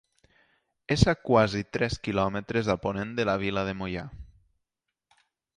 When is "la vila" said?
3.33-3.69